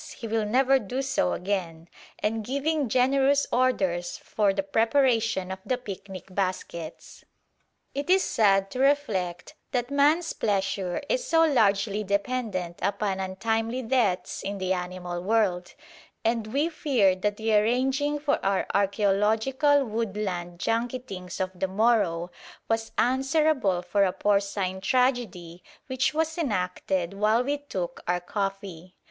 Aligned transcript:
he 0.17 0.27
will 0.27 0.47
never 0.47 0.79
do 0.79 0.99
so 0.99 1.31
again) 1.31 1.87
and 2.17 2.43
giving 2.43 2.89
generous 2.89 3.45
orders 3.51 4.17
for 4.17 4.51
the 4.51 4.63
preparation 4.63 5.51
of 5.51 5.59
the 5.63 5.77
picnic 5.77 6.25
baskets. 6.33 7.23
It 7.93 8.09
is 8.09 8.23
sad 8.23 8.71
to 8.71 8.79
reflect 8.79 9.53
that 9.73 9.91
man's 9.91 10.33
pleasure 10.33 11.03
is 11.07 11.23
so 11.27 11.45
largely 11.45 12.03
dependent 12.03 12.79
upon 12.81 13.19
untimely 13.19 13.83
deaths 13.83 14.41
in 14.41 14.57
the 14.57 14.73
animal 14.73 15.21
world, 15.21 15.75
and 16.25 16.47
we 16.51 16.67
fear 16.69 17.13
that 17.17 17.37
the 17.37 17.53
arranging 17.55 18.17
for 18.17 18.43
our 18.43 18.65
archæological 18.73 19.85
woodland 19.87 20.57
junketings 20.59 21.39
of 21.39 21.51
the 21.53 21.67
morrow 21.67 22.31
was 22.67 22.91
answerable 22.97 23.83
for 23.83 24.03
a 24.03 24.11
porcine 24.13 24.81
tragedy 24.81 25.61
which 25.85 26.11
was 26.11 26.39
enacted 26.39 27.13
while 27.13 27.43
we 27.43 27.59
took 27.59 28.01
our 28.07 28.19
coffee. 28.19 28.95